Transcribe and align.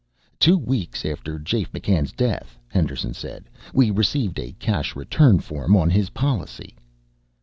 "Two 0.39 0.57
weeks 0.57 1.05
after 1.05 1.37
Jafe 1.37 1.71
McCann's 1.73 2.11
death," 2.11 2.57
Henderson 2.69 3.13
said, 3.13 3.47
"we 3.71 3.91
received 3.91 4.39
a 4.39 4.53
cash 4.53 4.95
return 4.95 5.37
form 5.37 5.77
on 5.77 5.91
his 5.91 6.09
policy." 6.09 6.75